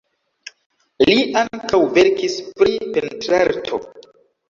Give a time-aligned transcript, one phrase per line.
[1.09, 3.85] Li ankaŭ verkis pri pentrarto.